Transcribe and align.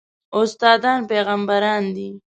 استادان 0.39 0.99
پېغمبران 1.09 1.83
دي 1.95 2.09